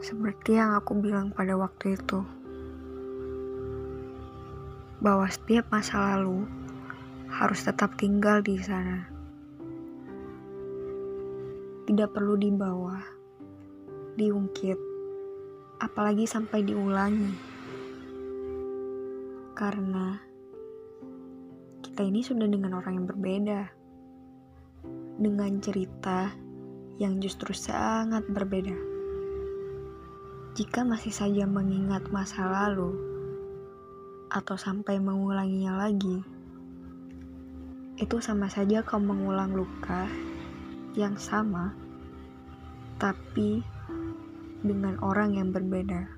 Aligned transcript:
Seperti 0.00 0.60
yang 0.60 0.76
aku 0.76 0.96
bilang 1.00 1.32
pada 1.32 1.56
waktu 1.56 1.96
itu, 1.96 2.20
bahwa 5.00 5.28
setiap 5.28 5.68
masa 5.68 6.16
lalu 6.16 6.48
harus 7.30 7.60
tetap 7.62 7.94
tinggal 8.00 8.40
di 8.40 8.56
sana. 8.58 9.06
Tidak 11.86 12.10
perlu 12.10 12.34
dibawa, 12.34 12.98
diungkit, 14.18 14.78
apalagi 15.78 16.24
sampai 16.26 16.64
diulangi. 16.64 17.32
Karena 19.56 20.18
kita 21.84 22.02
ini 22.02 22.20
sudah 22.20 22.48
dengan 22.50 22.76
orang 22.76 23.00
yang 23.00 23.06
berbeda. 23.08 23.60
Dengan 25.16 25.52
cerita 25.64 26.28
yang 27.00 27.20
justru 27.22 27.56
sangat 27.56 28.28
berbeda. 28.28 28.95
Jika 30.56 30.88
masih 30.88 31.12
saja 31.12 31.44
mengingat 31.44 32.08
masa 32.08 32.48
lalu, 32.48 32.96
atau 34.32 34.56
sampai 34.56 34.96
mengulanginya 34.96 35.84
lagi, 35.84 36.24
itu 38.00 38.16
sama 38.24 38.48
saja 38.48 38.80
kau 38.80 38.96
mengulang 38.96 39.52
luka 39.52 40.08
yang 40.96 41.12
sama, 41.20 41.76
tapi 42.96 43.60
dengan 44.64 44.96
orang 45.04 45.36
yang 45.36 45.52
berbeda. 45.52 46.08